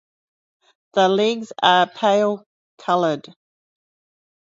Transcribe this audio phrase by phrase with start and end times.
[0.93, 2.43] The legs are pale
[2.79, 3.35] coloured.